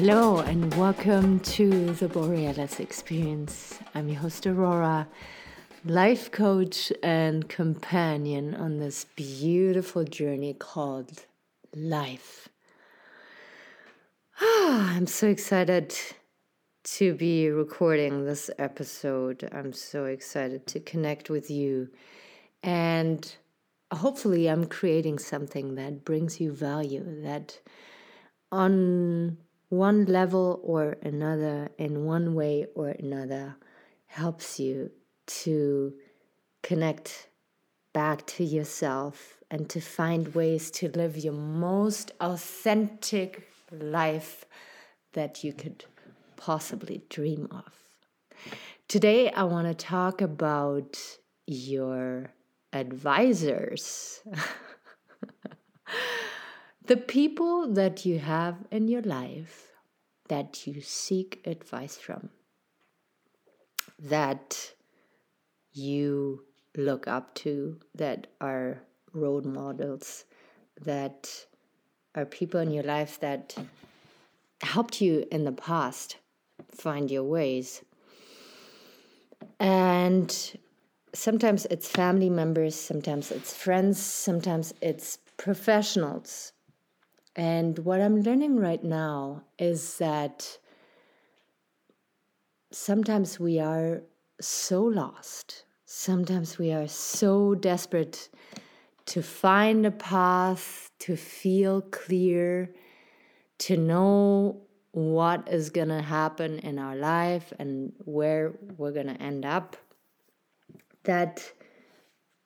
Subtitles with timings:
[0.00, 3.78] Hello and welcome to the Borealis Experience.
[3.94, 5.06] I'm your host Aurora,
[5.84, 11.26] life coach and companion on this beautiful journey called
[11.76, 12.48] life.
[14.40, 15.94] Ah, I'm so excited
[16.84, 19.46] to be recording this episode.
[19.52, 21.90] I'm so excited to connect with you
[22.62, 23.34] and
[23.92, 27.60] hopefully I'm creating something that brings you value that
[28.50, 29.36] on
[29.70, 33.56] one level or another, in one way or another,
[34.06, 34.90] helps you
[35.26, 35.94] to
[36.62, 37.28] connect
[37.92, 44.44] back to yourself and to find ways to live your most authentic life
[45.12, 45.84] that you could
[46.36, 47.72] possibly dream of.
[48.88, 50.98] Today, I want to talk about
[51.46, 52.32] your
[52.72, 54.20] advisors.
[56.84, 59.68] the people that you have in your life
[60.28, 62.30] that you seek advice from,
[63.98, 64.72] that
[65.72, 66.44] you
[66.76, 68.82] look up to, that are
[69.12, 70.24] role models,
[70.80, 71.46] that
[72.14, 73.56] are people in your life that
[74.62, 76.16] helped you in the past
[76.70, 77.82] find your ways.
[79.58, 80.58] And
[81.12, 86.52] sometimes it's family members, sometimes it's friends, sometimes it's professionals
[87.36, 90.58] and what I'm learning right now is that
[92.72, 94.02] sometimes we are
[94.40, 95.64] so lost.
[95.84, 98.28] Sometimes we are so desperate
[99.06, 102.70] to find a path, to feel clear,
[103.58, 109.20] to know what is going to happen in our life and where we're going to
[109.22, 109.76] end up.
[111.04, 111.52] That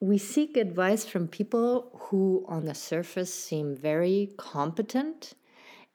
[0.04, 5.32] we seek advice from people who, on the surface, seem very competent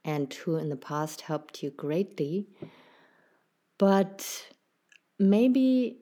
[0.03, 2.47] and who in the past helped you greatly.
[3.78, 4.47] But
[5.19, 6.00] maybe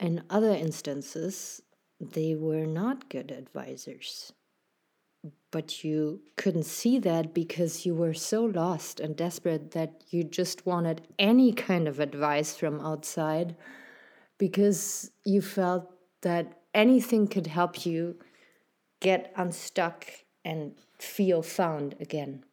[0.00, 1.60] in other instances,
[2.00, 4.32] they were not good advisors.
[5.50, 10.64] But you couldn't see that because you were so lost and desperate that you just
[10.64, 13.56] wanted any kind of advice from outside
[14.38, 15.93] because you felt
[16.24, 18.16] that anything could help you
[19.00, 20.06] get unstuck
[20.44, 22.44] and feel found again.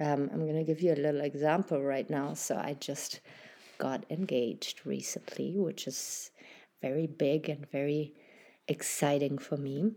[0.00, 2.34] Um, I'm going to give you a little example right now.
[2.34, 3.20] So, I just
[3.78, 6.30] got engaged recently, which is
[6.82, 8.14] very big and very
[8.66, 9.92] exciting for me.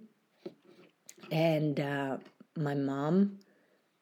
[1.32, 2.18] And uh,
[2.56, 3.40] my mom,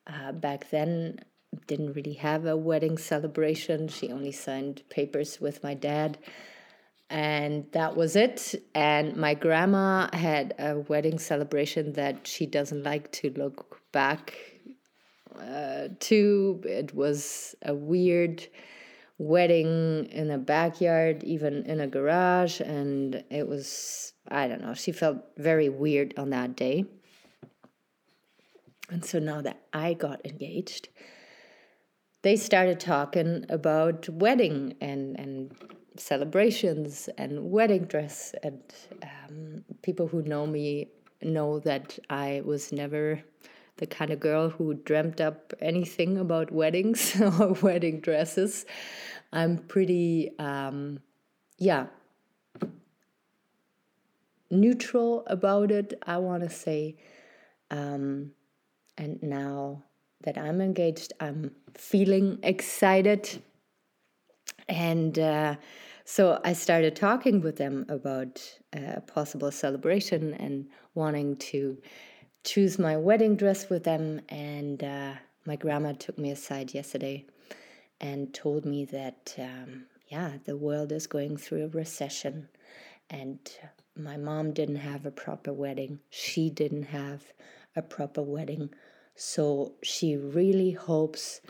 [0.07, 1.19] uh, back then,
[1.67, 3.87] didn't really have a wedding celebration.
[3.87, 6.17] She only signed papers with my dad
[7.09, 8.55] and that was it.
[8.73, 14.33] And my grandma had a wedding celebration that she doesn't like to look back
[15.39, 16.61] uh, to.
[16.65, 18.47] It was a weird
[19.17, 24.91] wedding in a backyard, even in a garage, and it was, I don't know, she
[24.91, 26.85] felt very weird on that day.
[28.89, 30.89] And so now that I got engaged,
[32.23, 35.55] they started talking about wedding and, and
[35.97, 38.33] celebrations and wedding dress.
[38.43, 38.61] And
[39.03, 40.89] um, people who know me
[41.21, 43.23] know that I was never
[43.77, 48.65] the kind of girl who dreamt up anything about weddings or wedding dresses.
[49.33, 50.99] I'm pretty, um,
[51.57, 51.87] yeah,
[54.49, 56.95] neutral about it, I want to say.
[57.71, 58.31] Um,
[58.97, 59.83] and now
[60.23, 63.41] that I'm engaged, I'm feeling excited.
[64.67, 65.55] And uh,
[66.05, 68.41] so I started talking with them about
[68.73, 71.77] a possible celebration and wanting to
[72.43, 74.21] choose my wedding dress with them.
[74.29, 75.13] And uh,
[75.45, 77.25] my grandma took me aside yesterday
[78.01, 82.49] and told me that, um, yeah, the world is going through a recession.
[83.09, 83.39] And
[83.95, 85.99] my mom didn't have a proper wedding.
[86.09, 87.23] She didn't have
[87.75, 88.69] a proper wedding.
[89.15, 91.41] So she really hopes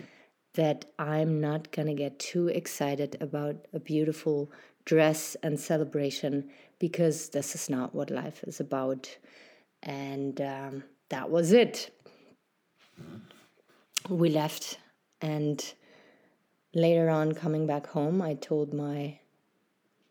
[0.55, 4.51] that I'm not going to get too excited about a beautiful
[4.85, 6.49] dress and celebration
[6.79, 9.17] because this is not what life is about.
[9.83, 11.91] And um, that was it.
[14.09, 14.77] We left,
[15.21, 15.73] and
[16.73, 19.19] later on, coming back home, I told my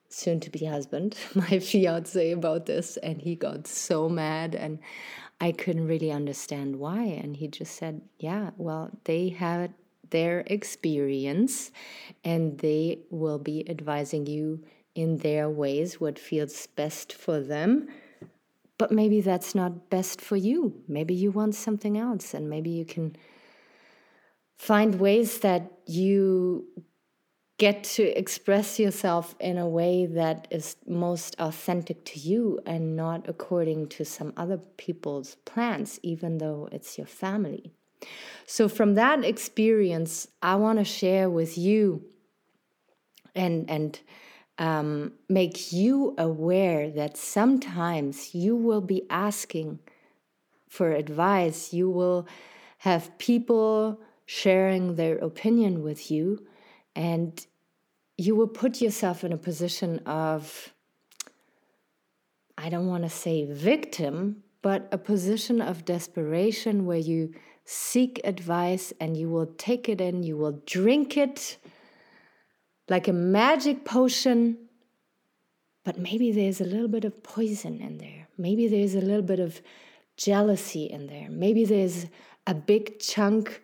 [0.08, 4.54] soon to be husband, my fiance, about this, and he got so mad.
[4.54, 4.78] And
[5.40, 7.02] I couldn't really understand why.
[7.02, 9.74] And he just said, Yeah, well, they had
[10.10, 11.70] their experience
[12.24, 14.64] and they will be advising you
[14.94, 17.88] in their ways what feels best for them.
[18.78, 20.82] But maybe that's not best for you.
[20.88, 23.14] Maybe you want something else, and maybe you can
[24.56, 26.66] find ways that you
[27.58, 33.28] get to express yourself in a way that is most authentic to you and not
[33.28, 37.72] according to some other people's plans, even though it's your family.
[38.46, 42.04] So, from that experience, I want to share with you
[43.34, 43.98] and, and
[44.58, 49.80] um, make you aware that sometimes you will be asking
[50.68, 52.26] for advice, you will
[52.78, 56.46] have people sharing their opinion with you
[56.96, 57.46] and
[58.16, 60.72] you will put yourself in a position of,
[62.56, 67.34] I don't want to say victim, but a position of desperation where you
[67.64, 71.56] seek advice and you will take it in, you will drink it
[72.88, 74.58] like a magic potion.
[75.84, 78.28] But maybe there's a little bit of poison in there.
[78.36, 79.60] Maybe there's a little bit of
[80.16, 81.28] jealousy in there.
[81.30, 82.06] Maybe there's
[82.46, 83.62] a big chunk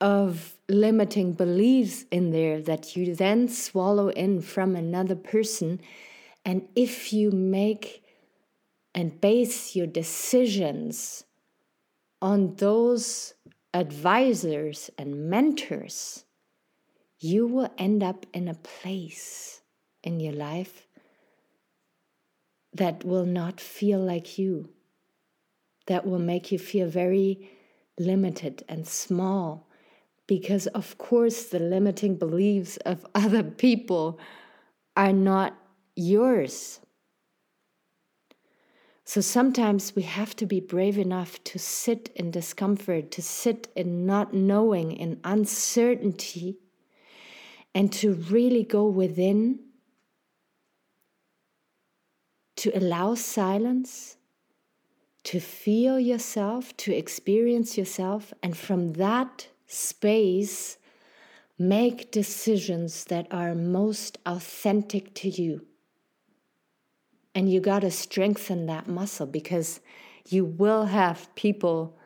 [0.00, 5.80] of limiting beliefs in there that you then swallow in from another person.
[6.44, 8.04] And if you make
[8.94, 11.24] and base your decisions
[12.20, 13.34] on those
[13.74, 16.24] advisors and mentors,
[17.18, 19.60] you will end up in a place
[20.02, 20.86] in your life
[22.72, 24.68] that will not feel like you,
[25.86, 27.50] that will make you feel very
[27.98, 29.68] limited and small
[30.26, 34.20] because, of course, the limiting beliefs of other people
[34.96, 35.56] are not
[35.96, 36.80] yours.
[39.08, 44.04] So sometimes we have to be brave enough to sit in discomfort, to sit in
[44.04, 46.58] not knowing, in uncertainty,
[47.74, 49.60] and to really go within,
[52.56, 54.18] to allow silence,
[55.22, 60.76] to feel yourself, to experience yourself, and from that space,
[61.58, 65.64] make decisions that are most authentic to you.
[67.38, 69.78] And you got to strengthen that muscle because
[70.28, 71.96] you will have people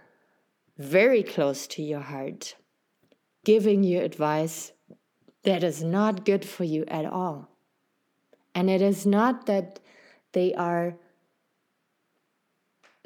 [0.76, 2.54] very close to your heart
[3.42, 4.72] giving you advice
[5.44, 7.48] that is not good for you at all.
[8.54, 9.80] And it is not that
[10.32, 10.96] they are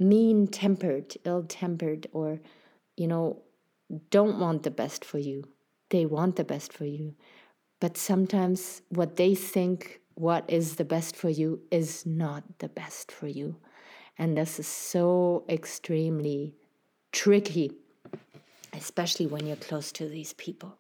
[0.01, 2.41] mean tempered, ill tempered, or,
[2.97, 3.41] you know,
[4.11, 5.45] don't want the best for you.
[5.91, 7.15] They want the best for you.
[7.79, 13.13] But sometimes what they think what is the best for you is not the best
[13.13, 13.57] for you.
[14.19, 16.55] And this is so extremely
[17.13, 17.71] tricky,
[18.73, 20.79] especially when you're close to these people.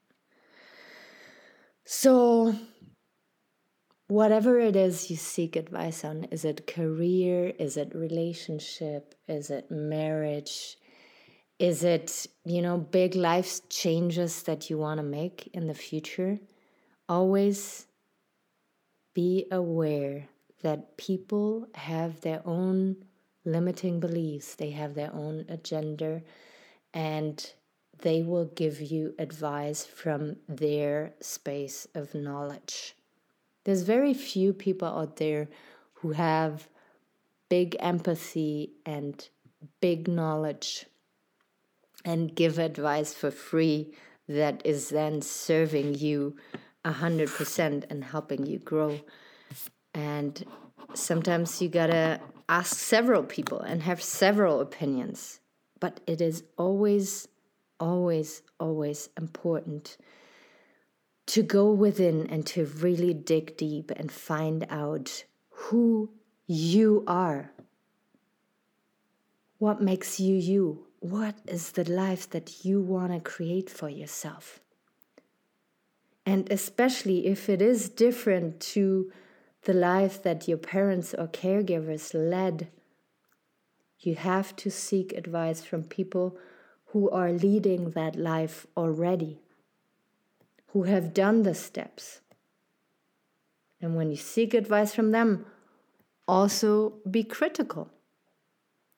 [1.84, 2.54] So,
[4.08, 9.70] whatever it is you seek advice on is it career, is it relationship, is it
[9.70, 10.78] marriage,
[11.58, 16.38] is it, you know, big life changes that you want to make in the future?
[17.06, 17.86] Always
[19.16, 20.28] be aware
[20.60, 22.94] that people have their own
[23.46, 26.20] limiting beliefs, they have their own agenda,
[26.92, 27.54] and
[28.02, 32.94] they will give you advice from their space of knowledge.
[33.64, 35.48] There's very few people out there
[35.94, 36.68] who have
[37.48, 39.26] big empathy and
[39.80, 40.84] big knowledge
[42.04, 43.94] and give advice for free
[44.28, 46.36] that is then serving you
[46.86, 49.00] 100% and helping you grow.
[49.94, 50.44] And
[50.94, 55.40] sometimes you gotta ask several people and have several opinions.
[55.80, 57.28] But it is always,
[57.78, 59.96] always, always important
[61.26, 66.10] to go within and to really dig deep and find out who
[66.46, 67.50] you are.
[69.58, 70.86] What makes you you?
[71.10, 74.60] what is the life that you want to create for yourself?
[76.26, 79.12] And especially if it is different to
[79.62, 82.68] the life that your parents or caregivers led,
[84.00, 86.36] you have to seek advice from people
[86.86, 89.38] who are leading that life already,
[90.68, 92.20] who have done the steps.
[93.80, 95.46] And when you seek advice from them,
[96.26, 97.88] also be critical.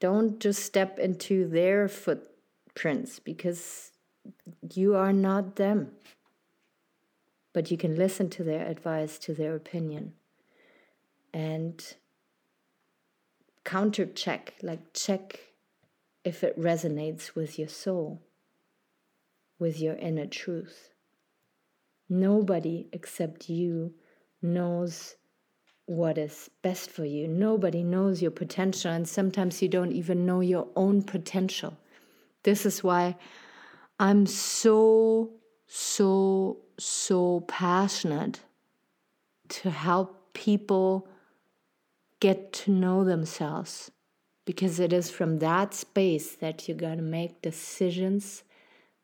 [0.00, 3.92] Don't just step into their footprints because
[4.72, 5.92] you are not them.
[7.52, 10.12] But you can listen to their advice, to their opinion,
[11.32, 11.82] and
[13.64, 15.40] counter check, like check
[16.24, 18.22] if it resonates with your soul,
[19.58, 20.90] with your inner truth.
[22.08, 23.94] Nobody except you
[24.40, 25.16] knows
[25.86, 27.26] what is best for you.
[27.26, 31.78] Nobody knows your potential, and sometimes you don't even know your own potential.
[32.42, 33.16] This is why
[33.98, 35.30] I'm so,
[35.66, 38.40] so, so passionate
[39.48, 41.08] to help people
[42.20, 43.90] get to know themselves
[44.44, 48.44] because it is from that space that you're going to make decisions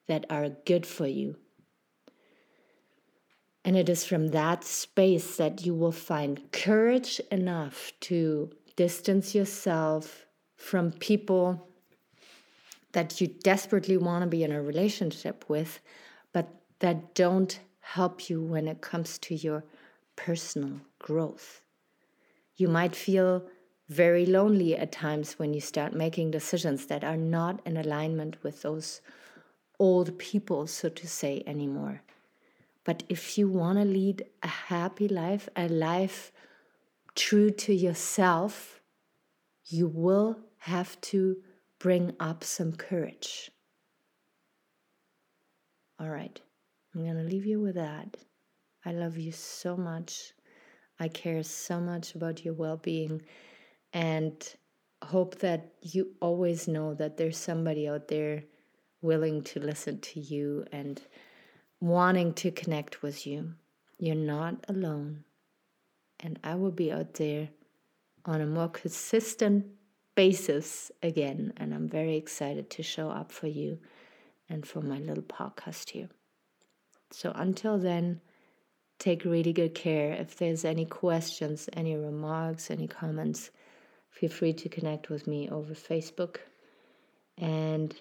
[0.07, 1.37] that are good for you.
[3.65, 10.27] And it is from that space that you will find courage enough to distance yourself
[10.57, 11.69] from people
[12.93, 15.81] that you desperately want to be in a relationship with,
[16.81, 19.65] that don't help you when it comes to your
[20.17, 21.63] personal growth.
[22.57, 23.45] You might feel
[23.89, 28.63] very lonely at times when you start making decisions that are not in alignment with
[28.63, 29.01] those
[29.79, 32.01] old people, so to say, anymore.
[32.85, 36.33] But if you want to lead a happy life, a life
[37.15, 38.81] true to yourself,
[39.67, 41.37] you will have to
[41.79, 43.51] bring up some courage.
[45.99, 46.41] All right,
[46.95, 48.17] I'm going to leave you with that.
[48.85, 50.33] I love you so much.
[51.01, 53.23] I care so much about your well being
[53.93, 54.35] and
[55.03, 58.45] hope that you always know that there's somebody out there
[59.03, 61.03] willing to listen to you and
[61.81, 63.55] wanting to connect with you.
[63.99, 65.25] You're not alone.
[66.21, 67.49] And I will be out there
[68.25, 69.67] on a more consistent
[70.15, 71.53] basis again.
[71.57, 73.79] And I'm very excited to show up for you
[74.49, 76.09] and for my little podcast here.
[77.15, 78.21] So until then,
[78.99, 80.13] take really good care.
[80.15, 83.51] If there's any questions, any remarks, any comments,
[84.11, 86.39] feel free to connect with me over Facebook.
[87.39, 87.95] And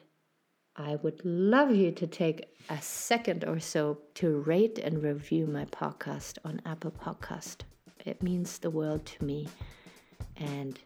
[0.76, 5.66] I would love you to take a second or so to rate and review my
[5.66, 7.58] podcast on Apple Podcast.
[8.04, 9.48] It means the world to me.
[10.38, 10.80] And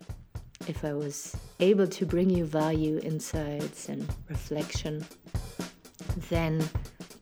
[0.68, 5.06] if I was able to bring you value, insights, and reflection,
[6.30, 6.62] then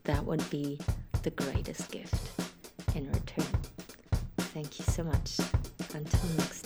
[0.06, 0.78] that would be
[1.26, 2.30] the greatest gift
[2.94, 3.60] in return.
[4.54, 5.40] Thank you so much.
[5.92, 6.65] Until next